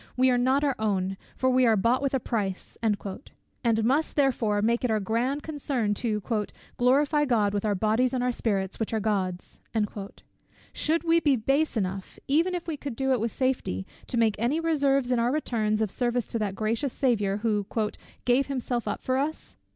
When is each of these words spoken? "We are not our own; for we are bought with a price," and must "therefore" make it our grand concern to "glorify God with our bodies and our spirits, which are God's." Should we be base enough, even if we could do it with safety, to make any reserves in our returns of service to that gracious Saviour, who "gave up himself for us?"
"We 0.17 0.31
are 0.31 0.37
not 0.39 0.63
our 0.63 0.73
own; 0.79 1.15
for 1.35 1.51
we 1.51 1.63
are 1.67 1.77
bought 1.77 2.01
with 2.01 2.15
a 2.15 2.19
price," 2.19 2.75
and 2.81 2.97
must 3.83 4.15
"therefore" 4.15 4.59
make 4.63 4.83
it 4.83 4.89
our 4.89 4.99
grand 4.99 5.43
concern 5.43 5.93
to 5.93 6.23
"glorify 6.77 7.25
God 7.25 7.53
with 7.53 7.63
our 7.65 7.75
bodies 7.75 8.11
and 8.11 8.23
our 8.23 8.31
spirits, 8.31 8.79
which 8.79 8.95
are 8.95 8.99
God's." 8.99 9.59
Should 10.73 11.03
we 11.03 11.19
be 11.19 11.35
base 11.35 11.77
enough, 11.77 12.17
even 12.27 12.55
if 12.55 12.65
we 12.67 12.77
could 12.77 12.95
do 12.95 13.11
it 13.11 13.19
with 13.19 13.31
safety, 13.31 13.85
to 14.07 14.17
make 14.17 14.35
any 14.39 14.59
reserves 14.59 15.11
in 15.11 15.19
our 15.19 15.31
returns 15.31 15.81
of 15.81 15.91
service 15.91 16.25
to 16.31 16.39
that 16.39 16.55
gracious 16.55 16.93
Saviour, 16.93 17.37
who 17.37 17.67
"gave 18.25 18.45
up 18.45 18.49
himself 18.49 18.85
for 19.01 19.19
us?" 19.19 19.55